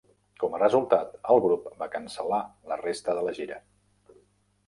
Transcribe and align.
Com 0.43 0.53
a 0.57 0.59
resultat, 0.61 1.11
el 1.33 1.41
grup 1.43 1.67
va 1.83 1.89
cancel·lar 1.97 2.41
la 2.71 2.77
resta 2.81 3.17
de 3.19 3.27
la 3.27 3.35
gira. 3.41 3.59